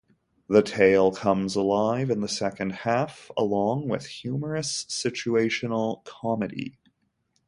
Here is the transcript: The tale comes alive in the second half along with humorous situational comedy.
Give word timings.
The 0.49 0.63
tale 0.63 1.11
comes 1.11 1.53
alive 1.55 2.09
in 2.09 2.21
the 2.21 2.27
second 2.27 2.71
half 2.71 3.29
along 3.37 3.87
with 3.87 4.07
humorous 4.07 4.83
situational 4.85 6.03
comedy. 6.05 6.79